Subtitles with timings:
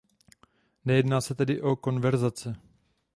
[0.85, 2.55] Nejedná se tedy o coververze.